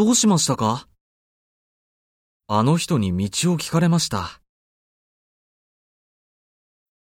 [0.00, 0.88] どうしましたか？
[2.48, 4.40] あの人に道を聞かれました。